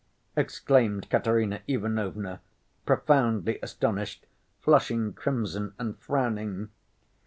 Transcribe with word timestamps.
exclaimed 0.35 1.07
Katerina 1.11 1.59
Ivanovna, 1.67 2.41
profoundly 2.87 3.59
astonished, 3.61 4.25
flushing 4.59 5.13
crimson, 5.13 5.75
and 5.77 5.95
frowning. 5.99 6.69